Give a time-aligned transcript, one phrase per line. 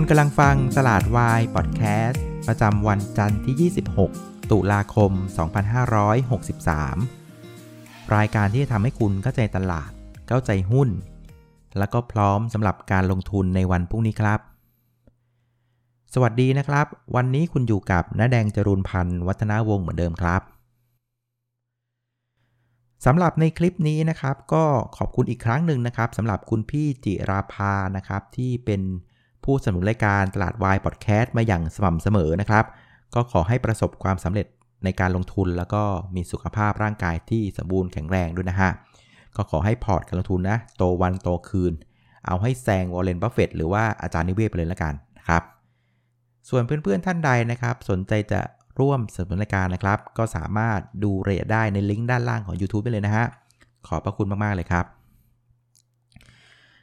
[0.00, 3.72] คุณกำลังฟังตลาดวายพอดแคสต์ประจำวันจันทร์ที่
[4.04, 5.12] 26 ตุลาคม
[7.18, 9.90] 2563 รายการที่จะทำให้คุณเข้าใจตลาด
[10.28, 10.88] เข้าใจหุ้น
[11.78, 14.40] แล้วก็พร้อมสำหรับการลงทุนในวันพรุ่งนี้ครับ
[16.14, 16.86] สวัสดีนะครับ
[17.16, 20.42] วันนี้คุณอยู่กับน้าแดงจรูนพันธ์วัฒนาวงศ์เหมือนเดิมครับ
[23.06, 24.64] สำหรับในคลิปนี้นะครับ ก็
[24.96, 28.82] ขอบคุณอีกครั้งหนึ่งนะครับสำหรับคุณพี่จิราภานะครับที่เป็น
[29.50, 32.64] ผู้สนับสนุนรายการตลาดวายพอดแคสต์มาอย่างสม่ำเสมอนะครับ
[33.14, 34.46] ก็ขอให้ประสบความสำเร็จ
[34.84, 35.82] ในการลงทุนแล้วก็
[36.14, 38.70] มีสุขภาพร่างกายที่สมบูรณ์แข็งแรงด้วยนะฮะ
[39.36, 41.72] ก็ขอให้พอร์ตการลงทุนนะโตวันโตคืน
[42.26, 45.42] เอาให้แซงวอร์เรนบัฟเฟตต์หรือว่าอาจารย์นิเวศน์ไปเลยละกันนะครับ
[46.48, 48.40] ส่วนเพื่อนๆท่านใดนะครับ สนใจจะ
[48.80, 53.26] ร่วมสนับสนุนรายการนะครับ ก็สามารถดูรายละเอียดได้ในลิงก์ด้านล่างของ YouTube ได้เลยนะฮะ
[53.86, 54.86] ขอบพระคุณมากๆเลยครับ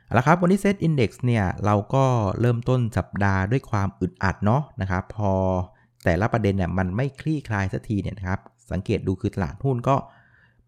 [0.06, 2.06] เอาละครับวันนี้ SET Index เนี่ยเราก็
[2.40, 5.32] เริ่มต้นสัปดาห์ด้วยความอึดอัดเนาะนะครับพอ
[6.04, 8.40] แต่ละประเด็นเนี่ยมันไม่คลี่คลายสักทีเนี่ยนะครับ
[8.72, 9.96] สังเกตดูคือตลาดหุ้นก็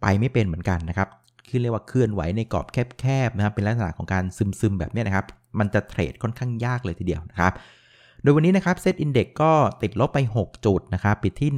[0.02, 1.10] ไปไม่เป็นเหมือนกันนะครับ
[1.50, 2.68] คือเรียกว่าเคลื่อนไหวในกรอบ
[3.00, 5.26] แคบๆนะครับเป็นลักษณะของการซึมๆแบบนี้นะครับ
[5.60, 7.54] มันจะเทรดค่อนข้างยากเลยทีเดียวนะครับ
[8.22, 11.52] โดยวันนี้นะครับเซตอินดี x ก็ติดลบไป 6 จุดนะครับปิดที่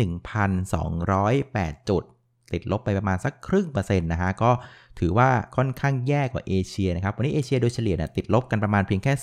[0.71, 2.03] 1,208 จุด
[2.53, 4.51] ติดลบไปประมาณสักครึ่งเปอร์เซ็นต์นะฮะก็
[4.99, 9.13] ถือว่าค่อนข้างแย่กว่าเอเชียนะครับวันนี้เอเชียโดยเฉลี่ยนะติดลบกันประมาณเพียงแค่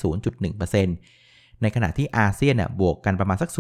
[0.56, 3.50] 0.1%ในขณะที่อาเซียนเนี่ยบวกกันประมาณสัก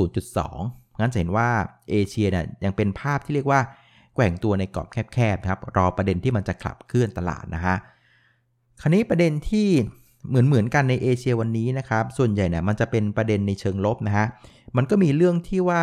[0.44, 1.48] 0.2 งั้นจะเห็นว่า
[1.90, 3.60] เอเชียเนี่ยยังเป็นภาพที่เรียกว่า
[4.14, 7.76] แกว่งตัวในกรอบแคบๆครับรอประเด็นที่มันจะขับเคลื่อนตลาดนะฮะ
[8.80, 9.68] คราวนี้ประเด็นที่
[10.28, 14.26] เหมือนเหมือนกันในเอเชียวันนี้นะครับส่วนใหญ่เนี่ยมันจะเป็นประเด็นในเชิงลบนะฮะ
[14.76, 15.82] มันก็มีเรื่องที่ว่า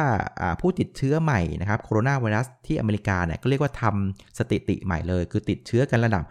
[0.61, 6.23] ผู้ติดเชื้อใหม่นะครับโคโรนาไวรัสที่อเมริกาเนี่ยก็เรียกว่าทำสถิติใหม่เลย คือติดเชื้อกันระดับ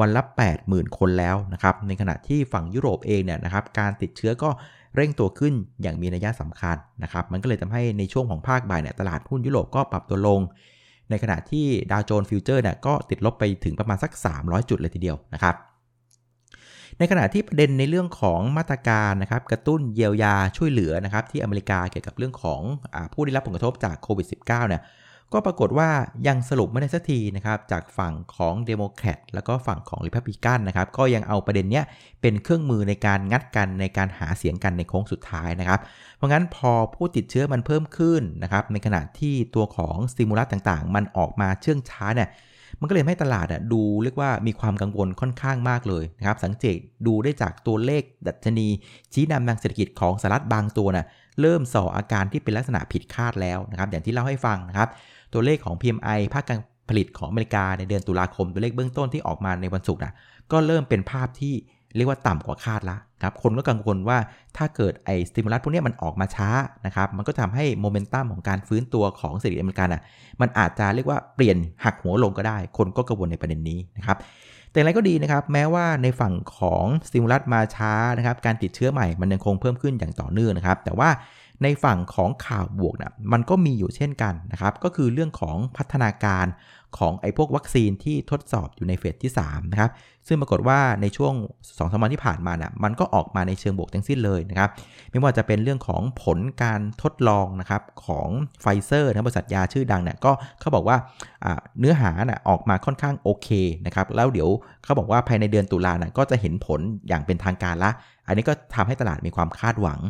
[0.00, 0.22] วันละ
[0.60, 4.50] 80,000 คนแล้วนะครับ ในขณะที่ฝั่งยุโรปเองเนี่ยนะครับการติดเชื้อก็
[4.96, 10.40] เร่งตัวขึ้นอย่างมีนัยสำคัญนะครับ มันก็เลยทำให้ในช่วงของภาคบ่ายเนี่ยตลาดหุ้นยุโรปก็ปรับตัวลง
[11.10, 15.54] ในขณะที่ดาวโจนส์ฟิวเจอร์เนี่ยก็ติดลบไปถึงประมาณสัก 300 จุดเลยทีเดียวนะครับ
[17.00, 22.60] ในขณะที่ประเด็นในเรื่องของมาตรการนะครับกระตุ้นเยียวยาช่วยเหลือนะครับที่อเมริกาเกี่ยวกับเรื่องของ
[22.94, 24.82] อผู้ได้รับผลกระทบจากโควิด -19 เนี่ย
[25.32, 25.90] ก็ปรากฏว่า
[26.28, 31.84] ยังสรุปไม่ได้สักทีนะครับจากฝั่งของเดโมแครตแล้วก็ฝั่งของริพับลิกันนะครับก็ยังเอาประเด็นเนี้ย
[32.20, 35.80] เป็นเครื่องมือในการงัดกันในการหาเสียงกันในโค้งสุดท้ายนะครับ
[36.20, 42.28] เพราะงั้นพอผู้ติดเชื้อมันเพิ่มขึ้นนะครับในขณะที่ตัวของสติมูลัสต่างๆ มันออกมาเชื่องช้าเนี่ย
[42.80, 46.76] มันก็เลยให้ตลาดอะดูเรียกว่ามีความกังวลค่อนข้างมากเลยนะครับสังเกต
[47.06, 48.68] ดูได้จากตัวเลขดัชนี
[49.12, 51.06] ชี้นำทางเศรษฐกิจของสหรัฐบางตัวนะ่ะ
[51.40, 54.88] เริ่มส่ออาการที่เป็นลักษณะผิดคาดแล้วนะครับอย่างที่เล่าให้ฟังนะครับ
[55.32, 56.58] ตัวเลขของ PMI ภาคการ
[56.88, 60.12] ผลิตของอเมริกาในเดือนตุลาคมตัวเลขเบื้องต้นที่ออกมาในวันศุกร์นะ
[60.52, 61.54] ก็เริ่มเป็นภาพที่
[61.96, 64.18] เรียกว่าต่ำกว่าคาดละครับคนก็กังวลว่า
[64.56, 66.50] ถ้าเกิดไอ้สติมูลัสพวกนี้มันออกมาช้า
[66.86, 70.02] นะครับมันก็ทำให้โมเมนตัมของการฟื้นตัวของเศรษฐกิจอเมริกันอะ
[70.40, 74.16] มันอาจจะเรียกว่าเปลี่ยนหักหัวลงก็ได้ คนก็กังวลในประเด็นนี้นะครับ
[74.72, 81.08] แต่อะไรก็ดีนะครับแม้ว่าในฝั่งของสติมูลัสมาช้านะครับการติดเชื้อใหม่มันยังคงเพิ่มขึ้นอย่างต่อเนื่องนะครับแต่ว่า
[81.62, 86.46] ในฝั่งของข่าวบวกนะมันก็มีอยู่เช่นกันนะครับ ก็คือเรื่องของพัฒนาการ
[86.98, 89.90] ของไอ้พวกวัคซีนที่ทดสอบอยู่ในเฟสที่3นะครับ
[90.28, 94.70] ซึ่งปรากฏว่าในช่วง2อสวันที่ผ่านมานะ่ะมันก็ออกมาในเชิงบวกทั้งสิ้นเลยนะครับ
[95.10, 98.28] ไม่ว่าจะเป็นเรื่องของผลการทดลองนะครับของ
[98.60, 100.96] ไฟเซอร์นะบริษัทยาชื่อดังเนี่ยก็เขาบอกว่า
[101.78, 103.48] เนื้อหานะออกมาค่อนข้างโอเค
[103.86, 104.48] นะครับ แล้วเดี๋ยว
[104.84, 107.90] เขาบอกว่าภายในเดือนตุลานะก็จะเห็นผลอย่างเป็นทางการละ
[108.26, 110.00] อันนี้ก็ทำให้ตลาดมีความคาดหวัง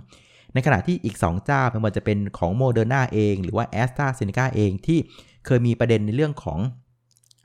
[0.54, 4.98] ในขณะที่อีก 2 เจ้าไม่ว่าจะเป็นของโมเดอร์นาเอง หรือว่าแอสตราเซเนกาเองที่
[5.46, 6.58] เคยมีประเด็นในเรื่องของ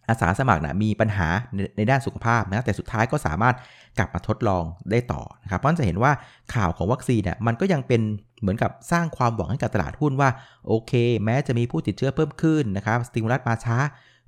[0.09, 3.55] อาสาสมัครนะมีปัญหาในในด้านสุขภาพนะแต่สุดท้ายก็สามารถ
[3.97, 6.11] กลับมาทดลองได้ต่อนะครับเพราะจะเห็นว่า
[6.55, 8.01] ข่าวของวัคซีนเนี่ยมันก็ยังเป็น
[8.41, 10.29] เหมือนกับสร้างความหวังให้กับตลาดหุ้นว่า
[10.67, 10.91] โอเค
[11.25, 13.77] แม้จะมีผู้ติดเชื้อเพิ่มขึ้นนะครับสติมูลัสมาช้า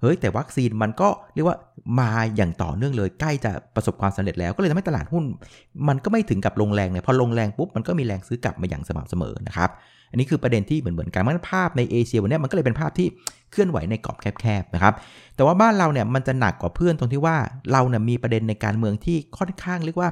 [0.01, 1.57] เฮ้ยแต่วัคซีนมันก็เรียกว่า
[1.99, 5.23] มาอย่างต่อเนื่องเลยใกล้จะประสบความสำเร็จแล้วก็เลยทำให้ตลาดหุ้น
[5.87, 9.69] มันก็ไม่ถึงกับลงแรงเลยพอลงแรงปุ๊บมันก็มีแรงซื้อกลับมาอย่างสม่ำเสมอนะครับ
[10.11, 13.07] อันนี้คือประเด็นที่เหมือนเหมือนกันมันภาพในเอเชียวันนี้มันก็เลยเป็นภาพที่
[13.51, 14.93] เคลื่อนไหวในกรอบแคบๆนะครับ
[15.35, 17.37] แต่ว่าบ้านเราเนี่ยมันจะหนักกว่าเพื่อนตรงที่ว่า
[17.71, 20.09] เราเนี่ยมีประเด็นในการเมืองที่ค่อนข้างเรียกว่า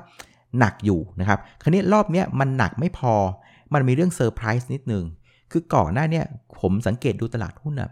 [0.60, 3.14] หนักอยู่นะครับคราวนี้รอบนี้มันหนักไม่พอ
[3.74, 5.04] มันมีเรื่องเซอร์ไพรส์นิดนึง
[5.52, 6.22] คือก่อนหน้านี้
[6.60, 7.90] ผมสังเกตดูตลาดหุ้นอะ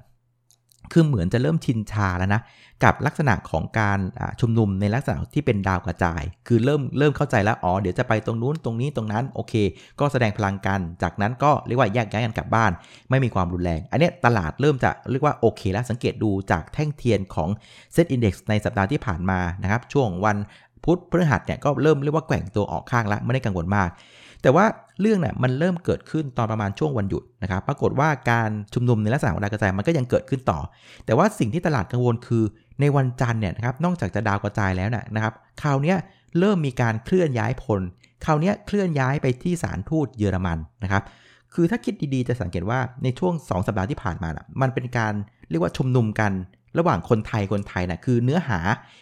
[0.92, 2.42] คือเหมือนจะเริ่มชินชาแล้วนะ
[2.84, 4.00] กับลักษณะของการ
[4.42, 9.54] ชุมนุมในลักษณะที่เป็นดาวกระจาย คือเริ่มเริ่มเข้าใจแล้ว อ๋อ เดี๋ยวจะไปตรงนู้นตรงนี้ตรงนั้นโอเค
[10.00, 12.72] ก็แสดงพลังกัน จากนั้นก็เรียกว่าแยกย้ายกันกลับบ้าน
[13.10, 17.50] ไม่มีความรุนแรง อันนี้ตลาดเริ่มจะเรียกว่าโอเคแล้วสังเกตดูจากแท่งเทียนของ
[17.94, 20.38] SET Index ในสัปดาห์ที่ผ่านมานะครับช่วงวัน
[20.86, 23.90] พุธพฤหัสเนี่ยก็เริ่มเรียกว่าแกว่งตัวออกข้างแล้วไม่ได้กังวลมาก
[24.42, 24.66] แต่ว่า
[25.02, 30.60] เรื่องเนี่ยมันเริ่มเกิดขึ้นตอนประมาณช่วงวันหยุดนะครับ ปรากฏว่าการชุมนุมในลักษณะของดาวกระจายมันก็ยังเกิดขึ้นต่อ
[31.06, 32.44] แต่ว่าสิ่งที่ตลาดกังวลคือ
[32.82, 35.96] ในวันจันทร์เนี่ยนะครับ นอกจากจะดาวกระจายแล้วนะครับ คราวนี้
[36.40, 37.82] เริ่มมีการเคลื่อนย้ายพล
[38.26, 41.04] คราวนี้เคลื่อนย้ายไปที่สถานทูตเยอรมันนะครับ
[41.54, 45.14] คือถ้าคิดดีๆจะสังเกตว่าในช่วง 2 สัปดาห์ที่ผ่านมานะมันเป็นการ
[45.50, 46.32] เรียกว่าชุมนุมกัน
[46.78, 48.60] ระหว่างคนไทยคนไทยนะคือเนื้อหา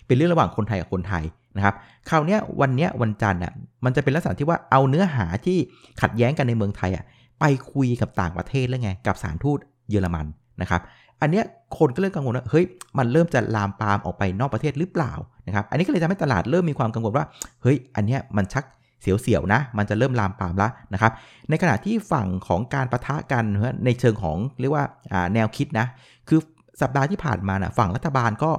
[0.08, 1.24] เป็นเรื่องระหว่างคนไทยกับคนไทย
[1.58, 1.76] นะครับ
[2.10, 3.54] คราวนี้วันนี้วันจันทร์อะ
[3.86, 5.58] มันจะเป็นลักษณะที่ว่าเอาเนื้อหาที่
[6.02, 7.06] ขัดแย้งกันในเมืองไทยอะ
[7.40, 9.60] ไปคุยกับต่างประเทศแล้วไง กับสารทูต
[9.90, 10.26] เยอรมัน
[10.62, 10.82] นะครับ
[11.22, 11.46] อันเนี้ย
[11.78, 12.66] คนก็เริ่มกังวลว่าเฮ้ย
[12.98, 15.14] มันเริ่มจะลามปามออกไปนอกประเทศหรือเปล่า
[15.48, 17.26] นะครับอันนี้ก็เลยทำให้ตลาดเริ่มมีความกังวลว่า
[17.64, 18.64] เฮ้ยอันเนี้ยมันชัก
[19.02, 21.12] เสียวๆนะ มันจะเริ่มลามปามละนะครับ
[21.50, 23.44] ในขณะที่ฝั่งของการประทะกัน
[23.86, 24.86] ในเชิงของเรียกว่า
[25.34, 25.88] แนวคิดนะ
[26.28, 26.40] คือ
[26.82, 28.52] สัปดาห์ที่ผ่านมานะฝั่งรัฐบาลก็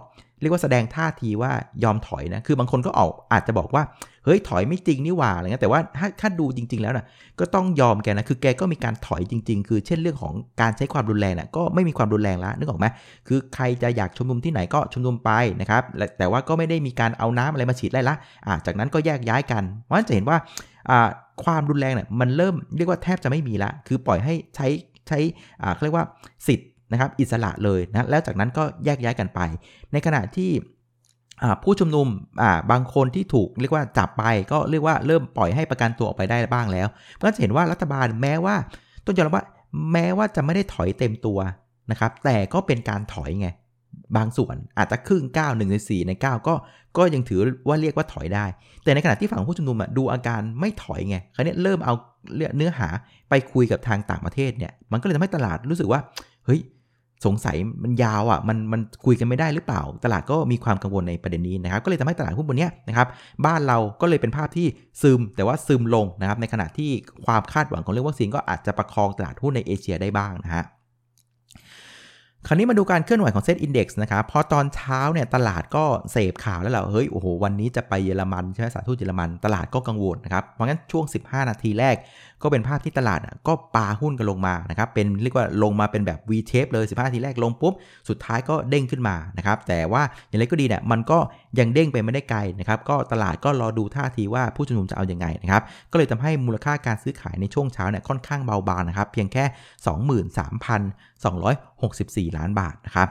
[0.43, 1.51] เรียกว่าแสดงท่าทีว่า
[1.85, 3.83] ยอมถอยนะ คือบางคนก็ออกอาจจะบอกว่า
[4.25, 7.05] เฮ้ยถอยไม่จริงนี่หว่าอะไรเงี้ย แต่ว่าถ้าถ้าดูจริง ๆ แล้วนะ
[7.41, 12.87] ก็ต้องยอมแกนะ คือแกก็มีการถอยจริง ๆ คือเช่นเรื่องของการใช้ความรุนแรงนะก็ไม่มีความรุนแรงแล้วนึกออกไหม
[13.29, 15.31] คือใครจะอยากชุมนุมที่ไหนก็ชุมนุมไป
[15.61, 15.83] นะครับ
[16.19, 18.15] แต่ว่าก็ไม่ได้มีการเอาน้ำอะไรมาฉีดไล่ละ
[18.47, 20.37] อ่าจากนั้นก็แยกย้ายกันเพราะฉะนั้นจะเห็นว่า
[21.45, 24.69] ความรุนแรงเนี่ยมันเริ่มเรียกว่าแทบจะไม่มีละ คือปล่อยให้ใช้
[25.09, 25.19] ใช้
[25.75, 26.07] เขาเรียกว่า
[26.47, 29.41] สิทธิ นะครับอิสระเลยนะแล้วจากนั้นก็แยกย้ายกันไป
[29.93, 30.51] ในขณะที่
[31.63, 32.07] ผู้ชุมนุม
[32.71, 36.89] บางคนที่ถูกเรียกว่าจับไปก็เรียกว่าเริ่มปล่อยให้ประกันตัวออกไปได้บ้างแล้ว
[37.23, 38.57] ก็จะเห็นว่ารัฐบาลแม้ว่า
[39.05, 39.45] ต้องยอมรับว่า
[39.93, 41.39] แม้ว่าจะไม่ได้ถอยเต็มตัว
[41.91, 43.49] นะครับ แต่ก็เป็นการถอยไง
[44.17, 46.55] บางส่วนอาจจะครึ่ง9 1ใน4ใน9ก็
[46.99, 48.47] ก็ยังถือว่าเรียกว่าถอยได้
[48.83, 51.95] แต่ในขณะที่ฝั่งผู้ชุมนุมดูอาการไม่ถอยไงคราวนี้เริ่มเอา
[52.57, 52.89] เนื้อหา
[53.31, 56.01] ไปคุยกับทางต่างประเทศเนี่ยมันก็เลยทำให้ตลาดรู้สึกว่า
[56.47, 56.61] เฮ้ย
[57.25, 63.07] สงสัยมันยาวอะมันมันคุยกันไม่ได้หรือเปล่า ตลาดก็มีความกังวลในประเด็นนี้นะครับก็เลยทำให้ตลาดหุ้นบนนี้นะครับ
[63.47, 64.67] บ้านเราก็เลยเป็นภาพที่
[65.03, 66.91] ซึมแต่ว่าซึมลงนะครับในขณะที่
[67.27, 70.65] ความคาดหวังของเรื่องวัคซีนก็อาจจะประคองตลาดหุ้นในเอเชียได้บ้างนะฮะ
[72.47, 81.97] คราวนี้มาดูการเคลื่อนไหวของเซ็ตอินดี x นะครับพอตอนเช้าเนี่ยตลาดก็เสพข่าวแล้วแหละเฮ้ย โอ้โห วันนี้จะไปเยอรมันใช่ไหมสารทูตเยอรมัน ตลาดก็กังวลนะครับ เพราะงั้นช่วง 15 นาทีแรก
[82.43, 87.75] ก็เป็นภาพที่ตลาดก็ปาหุ้นกันลงมานะครับเป็นเรียกว่าลงมาเป็นแบบ V shape เลย 15นาทีแรกลงปุ๊บ
[88.09, 91.19] สุดท้ายก็เด้งขึ้นมานะครับแต่ว่าอย่างไรก็ดีเนี่ยมันก็
[91.59, 99.45] ยังเด้งไปไม่ได้ไกลนะครับก็ตลาดก็รอดูท่าทีว่าผู้ชุมนุมจะเอาอยัางไงนะครับก็เลยทำให้มูลค่าการซื้อขายในช่วงเช้าเนี่ยค่อนข้างเบาบางนะครับเพียงแค่
[102.31, 103.09] 23,264 ล้านบาทนะครับ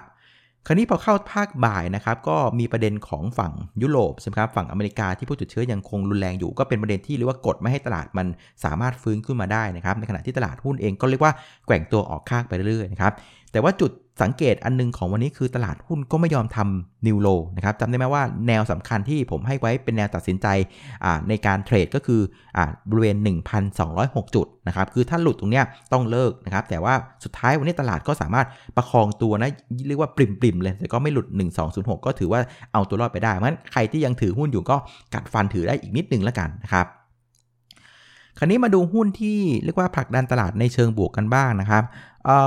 [0.67, 8.27] คราวนี้พอเข้าภาคบ่ายนะครับก็มีประเด็นของฝั่งยุโรปใช่ไหมครับฝั่งอเมริกาที่ผู้ติดเชื้อยังคงรุนแรงอยู่ ก็เป็นประเด็นที่เรียกว่ากดไม่ให้ตลาดมัน
[8.63, 11.33] สามารถฟื้นขึ้นมาได้นะครับในขณะที่ตลาดหุ้นเองก็เรียกว่า
[11.65, 13.13] แกว่งตัวออกข้างไปเรื่อยๆนะครับ
[13.51, 13.91] แต่ว่าจุด
[14.21, 20.47] สังเกตอันนึงของวันนี้คือตลาดหุ้นก็ไม่ยอมทำนิวโลนะครับจำได้ไหมว่าแนวสำคัญที่ผมให้ไว้เป็นแนวตัดสินใจ
[21.29, 22.21] ในการเทรดก็คือ
[22.89, 23.15] บริเวณ
[23.75, 25.61] 1,206 จุดนะครับคือถ้าหลุดตรงนี้
[25.93, 29.49] ต้องเลิกนะครับแต่ว่าสุดท้ายวันนี้ตลาดก็สามารถประคองตัวนะ
[29.87, 31.27] เรียกว่าปริมๆเลยแต่ก็ไม่หลุด
[31.65, 32.39] 1206 ก็ถือว่า
[32.73, 34.75] เอาตัวรอดไปได้เพราะฉะนั้นใครที่ยังถือหุ้นอยู่ก็
[35.13, 36.87] กัดฟันถือได้อีกนิดนึงแล้วกันนะครับ
[38.37, 41.83] คราวนี้มาดูหุ้นที่เรียกว่าผลักดันตลาดในเชิงบวกกันบ้างนะครับ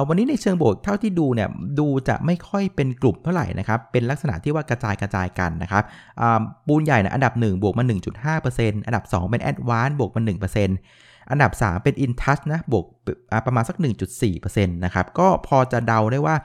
[0.08, 1.48] วันนี้ในเชิงบวกเท่าที่ดูเนี่ย
[1.78, 5.84] ดูจะไม่ค่อยเป็นกลุ่มเท่าไหร่นะครับเป็นลักษณะที่ว่ากระจายกระจายกันนะครับ
[6.66, 7.84] ปูนใหญ่นะอันดับ 1 บวกมา
[8.34, 12.84] 1.5%อันดับ 2 เป็นแอดวานบวกมา 1% อันดับ 3 เป็น InTouch นะบวก
[13.46, 13.76] ประมาณสัก
[14.20, 16.36] 1.4%นะครับก็พอจะเดาได้ว่า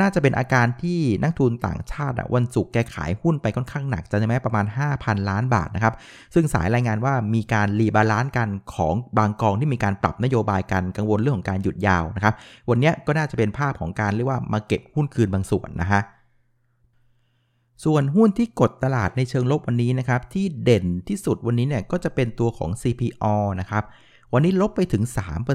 [0.00, 4.66] น่าจะเป็นอาการที่นักลงทุนต่างชาติวันศุกร์แกขายหุ้นไปค่อนข้างหนักจะใช่ไหมประมาณ
[4.96, 5.94] 5,000 ล้านบาทนะครับ
[6.34, 12.34] ซึ่งสายรายงานว่ามีการ rebalance กันของบางกองที่มีการปรับนโยบายกันกังวลเรื่องของการหยุดยาวนะครับ
[12.70, 16.02] วันนี้ก็น่าจะเป็นภาพของการเรียกว่ามาเก็บหุ้นคืนบางส่วนนะฮะ
[17.84, 23.84] ส่วนหุ้นที่กดตลาดในเชิงลบวันนี้นะครับที่เด่นที่สุดวันนี้เนี่ยก็จะเป็นตัวของ CPALL นะครับ
[24.32, 25.02] วันนี้ลบไปถึง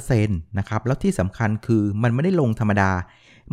[0.04, 2.92] 3%นะครับ แล้วที่สำคัญคือมันไม่ได้ลงธรรมดา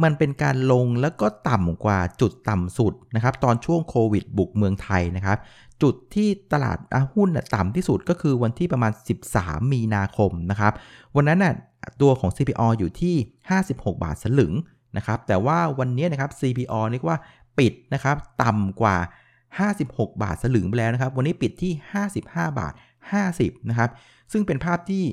[0.02, 5.38] มันเป็นการลงแล้วก็ต่ำกว่าจุดต่ำสุดนะครับ ตอนช่วงโควิดบุกเมืองไทยนะครับ
[5.82, 6.78] จุดที่ตลาด
[7.14, 8.92] หุ้นต่ำที่สุดก็คือวันที่ประมาณ
[9.30, 10.72] 13 มีนาคมนะครับ
[11.16, 11.54] วันนั้นน่ะ
[12.00, 13.14] ตัวของ CPO อยู่ที่
[13.58, 14.52] 56 บาทสลึง
[14.96, 17.18] นะครับ แต่ว่าวันนี้นะครับ CPO นี่ว่า
[17.58, 18.96] ปิดนะครับต่ำกว่า
[19.60, 21.72] 56 บาทสลึงไปแล้วนะครับ วันนี้ปิดที่
[22.14, 22.72] 55 บาท
[23.20, 23.90] 50 นะครับ
[24.32, 25.04] ซึ่งเป็นภาพที่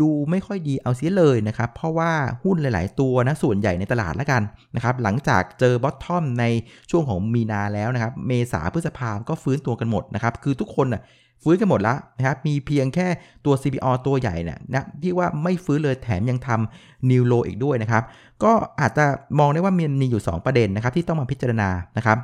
[0.00, 2.12] ดูไม่ค่อยดีเอาเสียเลยนะครับ เพราะว่า
[2.44, 4.42] หุ้นหลาย ๆ ตัวนะส่วนใหญ่ในตลาดแล้วกัน
[4.76, 6.44] นะครับ หลังจากเจอบอททอมใน
[6.90, 11.02] ช่วงของมีนาแล้วนะครับ เมษาพฤษภาก็ฟื้นตัวกันหมดนะครับ คือทุกคนนะ
[11.42, 13.06] ฟื้นกันหมดแล้วนะครับ มีเพียงแค่
[13.44, 18.02] ตัว CPO ตัวใหญ่เนี่ยนะที่ว่าไม่ฟื้นเลยแถมยังทำนิวโลอีกด้วยนะครับ
[18.44, 19.06] ก็อาจจะ
[19.38, 22.18] มองได้ว่ามันมีอยู่ 2 ประเด็นนะครับที่ต้องมาพิจารณานะครับ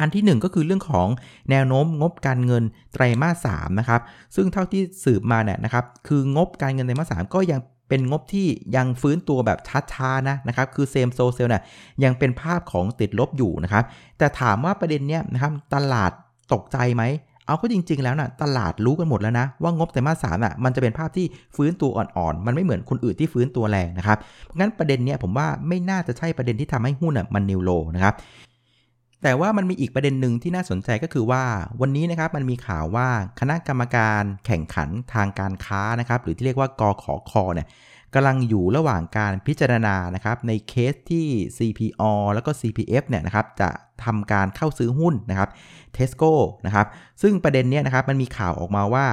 [0.00, 1.08] อันที่ 1 ก็คือเรื่องของ
[1.50, 4.00] แนวโน้มงบการเงินไตรมาส3นะครับ
[4.36, 8.46] ซึ่งเท่าที่สืบมาเนี่ยนะครับคืองบการเงินไตรมาส3ก็ยังเป็นงบที่
[8.76, 9.58] ยังฟื้นตัวแบบ
[9.92, 11.62] ช้าๆนะนะครับ คือ same store sale เนี่ย
[12.04, 13.84] ยังเป็นภาพของติดลบอยู่นะครับ
[14.18, 16.10] แต่ถามว่าประเด็นเนี้ยนะครับตลาด
[16.52, 17.04] ตกใจไหม
[17.46, 28.14] เอาก็จริง ๆ แล้วนะ่ะตลาดรู้กันหมดแล้วนะ ว่างบไตรมาสสามอะมันจะเป็นภาพที่ฟื้นตัวอ่อนๆ มันไม่เหมือนคนอื่นที่ฟื้นตัวแรงนะครับ เพราะงั้นประเด็นเนี้ยผมว่าไม่น่าจะใช่ประเด็นที่ทำให้หุ้นอะมันนิวโลนะครับ
[29.26, 31.42] แต่ว่ามันมีอีกประเด็นหนึ่งที่น่าสนใจก็คือว่า
[31.80, 33.08] วันนี้นะครับมันมีข่าวว่า
[33.40, 37.66] คณะกรรมการแข่งขันทางการค้านะครับ หรือที่เรียกว่ากอขอคอเนี่ย
[38.14, 41.26] กำลังอยู่ระหว่างการพิจารณานะครับในเคสที่
[41.56, 42.02] CPO
[42.34, 43.68] แล้วก็ CPF เนี่ยนะครับจะ
[44.04, 45.48] ทำการเข้าซื้อหุ้นนะครับ
[45.96, 46.32] Tesco
[46.66, 46.86] นะครับ
[47.22, 49.06] ซึ่งประเด็นเนี้นะครับมันมีข่าวออกมาว่า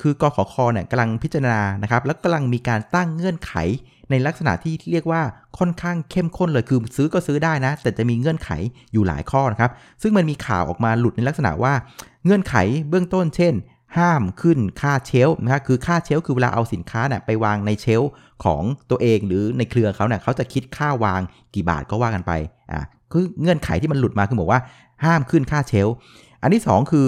[0.00, 3.52] คือกอขอคอเนี่ยกำลังพิจารณานะครับแล้วกำลังมีการตั้งเงื่อนไข
[4.10, 5.22] ในลักษณะที่เรียกว่า
[5.58, 8.50] ค่อนข้างเข้มข้นเลยคือซื้อก็ซื้อได้นะ แต่จะมีเงื่อนไข
[8.92, 9.70] อยู่หลายข้อนะครับ
[10.02, 11.74] ซึ่งมันมีข่าวออกมาหลุดในลักษณะว่า
[12.24, 12.54] เงื่อนไข
[12.88, 13.54] เบื้องต้นเช่น
[13.98, 18.10] ห้ามขึ้นค่าเชลฟ์นะครับคือค่าเชลฟ์คือเวลาเอาสินค้าเนี่ยไปวางในเชลฟ์
[18.44, 21.20] ของตัวเองหรือในเครือเขาเนี่ยเขาจะคิดค่าวาง
[21.54, 22.32] กี่บาทก็ว่ากันไป
[22.72, 22.80] อ่า
[23.12, 24.60] คือเงื่อนไขที่มันหลุดมาคือบอกว่า
[25.04, 25.94] ห้ามขึ้นค่า shelf
[26.42, 27.06] อันที่ 2 คือ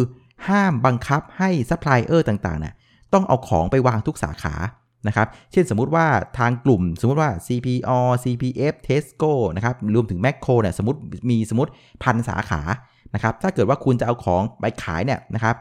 [0.49, 2.75] ห้ามบังคับให้ซัพพลายเออร์ต่างๆเนี่ย
[3.12, 4.55] ต้องเอาของไปวางทุกสาขา
[5.07, 6.07] นะครับ เช่นสมมุติว่า
[6.38, 10.99] ทางกลุ่มสมมุติว่า CPALL CPF Tesco นะครับ รวมถึง Makro เนี่ยสมมติ
[11.31, 11.71] มีสมมติ
[12.02, 12.62] พันสาขา
[13.14, 15.57] นะครับ ถ้าเกิดว่าคุณจะเอาของไปขายเนี่ยนะครับ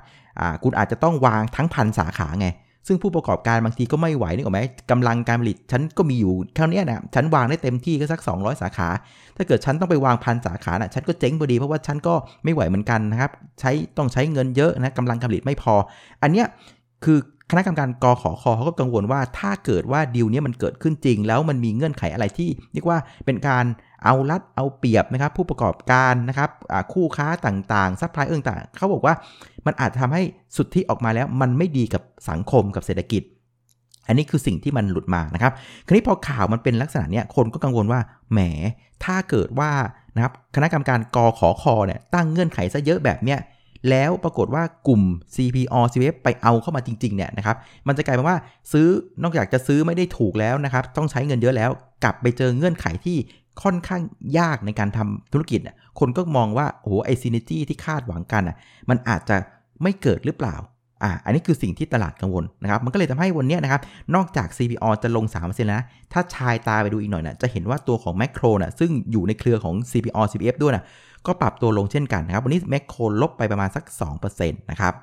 [0.63, 2.49] คุณอาจจะต้องวางทั้งพันสาขาไง
[2.87, 8.89] ซึ่งผู้ประกอบการบางทีก็ไม่ไหวนึกออกไหมกำลังการผลิตฉันก็มีอยู่เท่านี้นะฉันวางได้เต็มที่ก็สัก 200 สาขา
[9.37, 12.13] ถ้าเกิดฉันต้องไปวางพันสาขานะ่ะฉันก็เจ๊งพอดีเพราะว่าฉันก็
[12.43, 15.73] ไม่ไหวเหมือนกันนะครับ ใช้ต้องใช้เงินเยอะนะกำลังการผลิตไม่พอ
[16.23, 16.47] อันเนี้ย
[17.03, 17.17] คือ
[17.51, 23.65] คณะกรรมการกอขอคอเขาก็กังวลว่าถ้าเกิดว่าดีลนี้มันเกิดขึ้นจริง แล้วมันมีเงื่อนไขอะไรที่เรียกว่าเป็นการ
[24.03, 26.49] เอารัดเอาเปรียบนะครับ ผู้ประกอบการนะครับ
[26.93, 29.13] คู่ค้าต่างๆซัพพลายเออร์ต่างเขาบอกว่า
[29.65, 30.23] มันอาจจะทำให้
[30.55, 33.23] สุดที่ออกมาแล้วมันไม่ดีกับสังคมกับเศรษฐกิจ
[34.07, 35.51] อันนี้คือสิ่งที่มันหลุดมานะครับ
[35.85, 37.99] คราวนี้พอข่าวมันเป็นลักษณะเนี้ยคนก็กังวลว่า
[38.31, 38.39] แหม
[39.05, 39.71] ถ้าเกิดว่า
[40.15, 43.39] นะครับคณะกรรมการกอขอคอเนี่ยตั้งเงื่อนไขซะเยอะแบบเนี้ย
[43.89, 45.01] แล้วปรากฏว่ากลุ่ม
[45.35, 47.57] CPALL CPF ไปเอาเข้ามาจริงๆเนี่ยนะครับ
[47.87, 48.37] มันจะกลายเป็นว่า
[48.71, 48.87] ซื้อ
[49.23, 51.71] นอกจากจะซื้อไม่ได้ถูกแล้วนะครับต้องใช้เงินเยอะแล้ว
[52.03, 53.17] กลับไปเจอเงื่อนไขที่
[53.63, 54.01] ค่อนข้าง
[54.39, 55.59] ยากในการทำธุรกิจ
[55.99, 58.55] คนก็มองว่าโอ้โหไอ synergy ที่คาดหวังกันอะ
[58.89, 59.37] มันอาจจะ
[59.83, 60.55] ไม่เกิดหรือเปล่า
[61.03, 63.81] อ่าอันนี้คือสิ่งที่ตลาดกังวลนะครับ มันก็เลยทำให้วันนี้นะครับ
[64.15, 70.83] นอกจาก CPO จะลง3%แล้วนะ ถ้าชายตาไปดูอีกหน่อยนะจะเห็นว่าตัวของแมคโครนะซึ่งอยู่ในเครือของ CPO CPF ด้วยนะ
[71.27, 73.83] ก็ปรับตัวลงเช่นกันนะครับ วันนี้แมคโครลบไปประมาณสัก
[74.23, 74.95] 2%นะครับ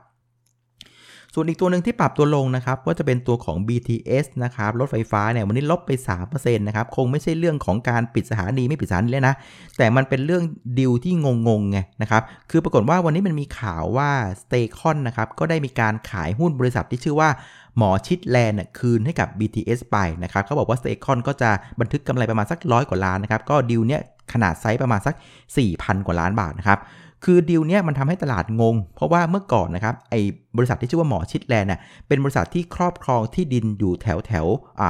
[1.37, 5.91] ส่วนอีกตัวหนึ่งที่ปรับตัวลงนะครับก็จะเป็นตัวของ BTS นะครับรถไฟฟ้าเนี่ยวันนี้ลบไป
[6.25, 9.35] 3%นะครับคงไม่ใช่เรื่องของการปิดสถานีไม่ปิดสถานีเลยนะ
[9.79, 10.43] แต่มันเป็นเรื่อง
[10.79, 11.13] ดิวที่
[11.49, 17.29] งงๆไงนะครับคือปรากฏว่าวันนี้มันมีข่าวว่า s t a c o n นะครับก็ได้มีการขายหุ้นบริษัทที่ชื่อว่า
[17.77, 21.51] หมอชิตแลนด์คืนให้กับ BTS ไปนะครับเขาบอกว่า s t a c o n ก็จะ
[21.81, 24.03] บันทึกกำไรประมาณสักร้อยกว่าล้านนะครับก็ดีลเนี้ย
[24.33, 25.15] ขนาดไซส์ประมาณสัก
[25.61, 26.79] 4,000 กว่าล้านบาทนะครับ
[27.25, 30.15] คือดีลเนี้ยมันทำให้ตลาดงง เพราะว่าเมื่อก่อนนะครับไอ
[30.57, 34.47] บริษัทที่ชื่อว่าหมอชิตแลนด์เนี่ยเป็นบริษัทที่ครอบครองที่ดินอยู่แถวแถว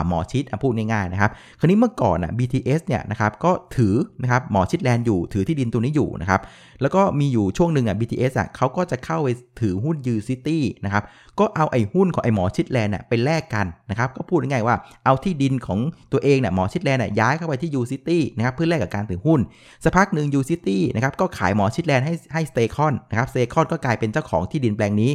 [0.08, 6.40] หมอชิตพูดง่ายๆนะครับคราวนี้เมื่อก่อนอะ BTS เนี่ยนะครับก็ถือนะครับหมอชิตแลนด์อยู่ถือที่ดินตัวนี้อยู่นะครับ
[6.82, 9.28] แล้วก็มีอยู่ช่วงหนึ่งอะ BTS อะเขาก็จะเข้าไป
[9.60, 11.02] ถือหุ้น U City นะครับ
[11.40, 15.78] ก็เอาไอ้หุ้นของไอ้หมอชิตแลนด์เนี่ยไปแลกกันนะครับก็พูดง่ายๆว่าเอาที่ดินของ
[16.12, 19.40] ตัวเองเนี่ยหมอชิตแลนด์เนี่ยย้ายเข้าไปที่ U City นะครับเพื่อแลกกับการถือหุ้น
[19.84, 25.10] สักพักหนึ่ง U City นะครับก็ขายหมอชิตแลนด์ให้ให้ STECON นะครับ STECON ก็กลายเป็นเจ้าของที่ดินแปลงนี้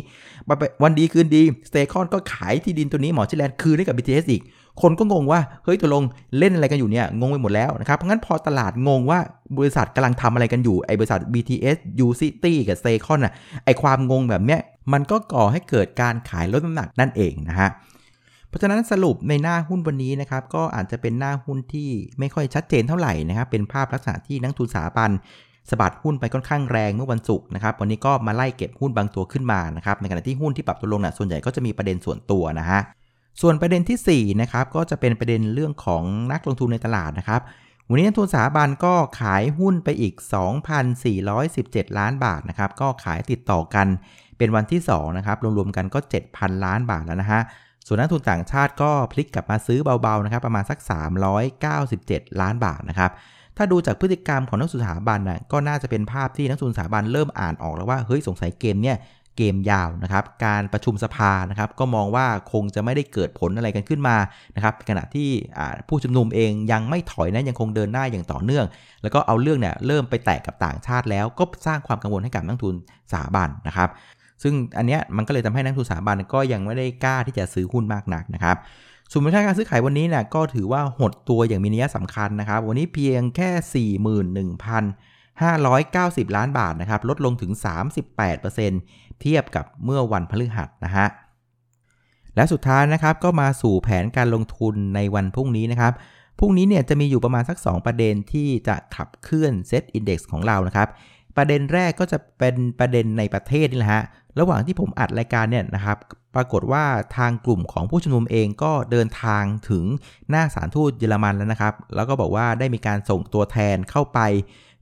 [0.83, 4.41] วันดีคืนดีสเตคอนก็ขายที่ดินตัวนี้หมอชิแลนด์คืนให้กับ BTS อีก
[4.81, 6.03] คนก็งงว่าเฮ้ยตัวลง
[6.37, 9.19] เล่นอะไรกันอยู่เนี่ยงงไปหมดแล้วนะครับเพราะงั้นพอตลาดงงว่า
[9.57, 13.33] บริษัทกำลังทำอะไรกันอยู่ไอ้บริษัท BTS U City กับเซคอนอะ
[13.65, 14.61] ไอ้ความงงแบบเนี้ย
[14.93, 17.69] มันก็ก่อให้เกิดการขายลดน้ำหนักนั่นเองนะฮะ
[18.47, 25.09] เพราะฉะนั้นสรุปในหน้าหุ้นวันนี้นะครับก็อาจจะเป็นหน้าหุ้นที่ไม่ค่อยชัดเจนเท่าไหร่นะครับเป็นภาพลักษณะที่นักทุนสถาบัน
[25.71, 32.79] สบัดหุ้นไปค่อนข้างแรงเมื่อวันศุกร์นะครับ วันนี้ก็มาไล่เก็บหุ้นบางตัวขึ้นมานะครับ ในขณะที่หุ้นที่ปรับตัวลงนะ่ะส่วนใหญ่ก็จะมีประเด็นส่วนตัวนะฮะ
[33.41, 37.41] ส่วนประเด็นที่4นะครับก็จะเป็นประเด็นเรื่องของนักลงทุนในตลาดนะครับ
[37.89, 40.13] วันนี้นักทุนสถาบันก็ขายหุ้นไปอีก
[40.85, 43.87] 2,417 ล้านบาทนะครับ ก็ขายติดต่อกัน
[44.37, 45.99] เป็นวันที่2นะครับ รวมๆกันก็
[46.31, 47.41] 7,000 ล้านบาทแล้วนะฮะ
[47.87, 50.79] ส่วนนักทุนต่างชาติก็พลิกกลับมาซื้อเบาๆนะครับประมาณสัก
[51.59, 53.11] 397 ล้านบาทนะครับ
[53.59, 58.97] ถ้าดูจากพฤติกรรมของนักสุสาบันนะก็น่าจะเป็นภาพที่นักสุสาบันเริ่มอ่านออกแล้วว่าเฮ้ยสงสัยเกมเนี่ย
[59.37, 64.17] เกมยาวนะครับ การประชุมสภานะครับก็มองว่าคงจะไม่ได้เกิดผลอะไรกันขึ้นมา
[64.55, 65.29] นะครับขณะที่
[65.87, 68.65] ผู้ชุมนุมเองยังไม่ถอยนะยังคงเดินหน้าอย่างต่อเนื่อง
[69.01, 72.75] แล้วก็เอาเรื่องเนี่ยเริ่มไปแตกกับต่างชาติแล้วก็สร้างความกังวลให้กับนักทุน
[73.11, 73.89] สถาบันนะครับ
[74.43, 78.57] ซึ่งอันเนี้ยมันก็เลยทำให้นักทุนสถาบันก็ยังไม่ได้กล้าที่จะซื้อหุ้นมากนักนะครับ
[79.11, 83.93] ส่วนมูลค่าการซื้อขายวันนี้เนี่ยก็ถือว่าหดตัวอย่างมีนัยสำคัญนะครับ วันนี้เพียงแค่
[86.27, 87.51] 41,590 ล้านบาทนะครับ ลดลงถึง
[88.15, 91.07] 38%เทียบกับเมื่อวันพฤหัสนะฮะ
[92.35, 95.93] และสุดท้ายนะครับก็มาสู่แผนการลงทุนในวันพรุ่งนี้นะครับ
[96.39, 100.87] พรุ่งนี้เนี่ยจะมีอยู่ประมาณสัก 2 ประเด็นที่จะขับเคลื่อนเซตอินดี x ของเรานะครับ
[101.37, 104.03] ประเด็นแรกก็จะเป็นประเด็นในประเทศนี่แหละฮะ
[104.39, 105.97] ระหว่างที่ผมอัดรายการเนี่ยนะครับ
[106.35, 106.85] ปรากฏว่า
[107.17, 109.85] ทางกลุ่มของผู้ชุมนุมเองก็เดินทางถึง
[110.29, 114.19] หน้าสถานทูตเยอรมันแล้วนะครับ แล้วก็บอกว่าได้มีการส่งตัวแทนเข้าไป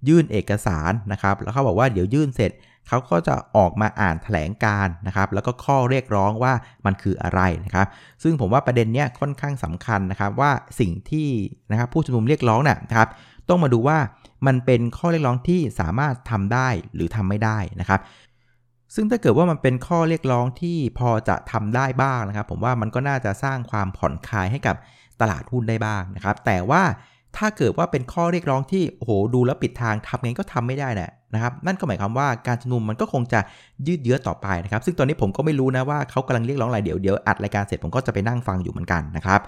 [0.07, 2.51] ยื่นเอกสารนะครับ แล้วเขาบอกว่าเดี๋ยวยื่นเสร็จ
[2.87, 6.53] เขาก็จะออกมาอ่านแถลงการนะครับ แล้วก็ข้อเรียกร้องว่า
[6.85, 7.87] มันคืออะไรนะครับ
[8.23, 11.29] ซึ่งผมว่าประเด็นนี้ค่อนข้างสำคัญนะครับว่าสิ่งที่
[11.71, 13.09] นะครับผู้ชุมนุมเรียกร้องนะครับ
[13.49, 13.97] ต้องมาดูว่า
[14.47, 17.99] มันเป็นข้อเรียกร้องที่สามารถทำได้หรือทำไม่ได้นะครับ
[18.95, 24.75] ซึ่งถ้าเกิดว่ามันเป็นข้อเรียกร้องที่พอจะทำได้บ้างนะครับ ผมว่ามันก็น่าจะสร้างความผ่อนคลายให้กับ
[25.21, 26.83] ตลาดหุ้นได้บ้างนะครับ แต่ว่า
[27.37, 33.39] ถ้าเกิดว่าเป็นข้อเรียกร้องที่โอ้โหดูแล้วปิดทางทำไงก็ทำไม่ได้นะนะครับ นั่นก็หมายความว่าการชุมนุมมันก็คงจะ
[33.87, 39.41] ยืดเยื้อต่อไปนะครับ ซึ่งตอนนี้ผมก็ไม่รู้นะว่าเขากำลังเรียกร้องอะไรเดี๋ยวเดี๋ยวอัดรายการเสร็จผมก็จะไปนั่งฟังอยู่เหมือนกันนะครับ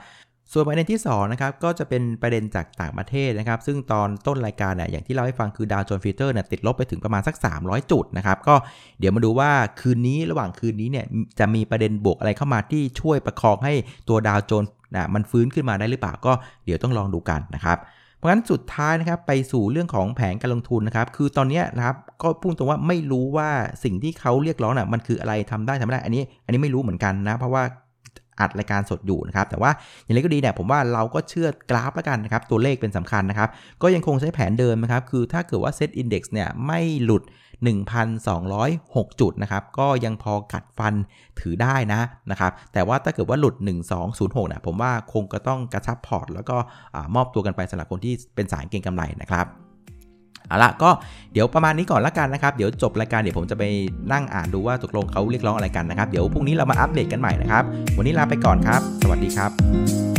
[0.53, 8.55] ส่วนประเด็นที่2นะครับก็จะเป็นประเด็นจากต่างประเทศนะครับ ซึ่งตอนต้นรายการเนี่ยอย่างที่เราให้ฟังคือดาวโจนส์ฟิเตอร์เนี่ยติดลบไปถึงประมาณสัก 300 จุดนะครับ ก็
[8.99, 9.51] เดี๋ยวมาดูว่า
[9.81, 11.05] คืนนี้ระหว่างคืนนี้เนี่ย
[11.39, 13.73] จะมีประเด็นบวกอะไรเข้ามาที่ช่วยประคองให้
[14.09, 16.33] ตัวดาวโจนส์นะมันฟื้นขึ้นมาได้หรือเปล่าก็
[16.65, 17.77] เดี๋ยวต้องลองดูกันนะครับ
[18.17, 23.49] เพราะฉะนั้นสุดท้ายนะครับไปสู่เรื่องของแผนการลงทุนนะครับ คือตอนนี้นะครับก็พูดตรงว่าไม่รู้ว่า
[23.83, 27.63] สิ่งที่เขาเรียกร้องน่ะมันคืออะไรทำได้ทำไม่ได้อันนี้ อันนี้ไม่รู้เหมือนกันนะ เพราะว่า
[28.39, 29.71] อัดรายการสดอยู่นะครับ แต่ว่า
[30.03, 33.49] อย่างไรก็ดีเนี่ยผมว่าเราก็เชื่อกราฟแล้วกันนะครับ ตัวเลขเป็นสำคัญนะครับ
[33.81, 37.23] ก็ยังคงใช้แผนเดิมนะครับ คือถ้าเกิดว่าเซตอินดี x เนี่ยไม่หลุด
[38.21, 40.93] 1,206 จุดนะครับ ก็ยังพอกัดฟัน
[41.39, 43.55] ถือได้นะนะครับ แต่ว่าถ้าเกิดว่าหลุด
[44.01, 46.57] 1206เนี่ยผมว่าคงก็ต้องกระชับพอร์ต แล้วก็
[47.15, 49.68] มอบตัวกันไปสำหรับคนที่เป็นสายเก่งกำไรนะครับ
[50.49, 50.89] เอาละก็
[51.33, 53.63] เดี๋ยวประมาณนี้ก่อนละกันนะครับ เดี๋ยวจบรายการเดี๋ยวผมจะไป
[54.13, 57.63] นั่งอ่านดูว่าตกลงเขาเรียกร้องอะไรกันนะครับ เดี๋ยวพรุ่งนี้เรามาอัปเดตกันใหม่นะครับ
[57.97, 60.18] วันนี้ลาไปก่อนครับ สวัสดีครับ